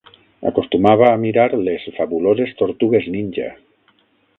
[0.51, 3.57] Acostumava a mirar Les Fabuloses Tortugues Ninja.